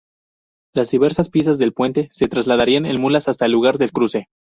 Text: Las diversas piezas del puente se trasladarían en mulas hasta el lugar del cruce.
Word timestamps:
Las 0.73 0.89
diversas 0.89 1.29
piezas 1.29 1.59
del 1.59 1.73
puente 1.73 2.07
se 2.09 2.25
trasladarían 2.27 2.87
en 2.87 2.99
mulas 2.99 3.27
hasta 3.27 3.45
el 3.45 3.51
lugar 3.51 3.77
del 3.77 3.91
cruce. 3.91 4.29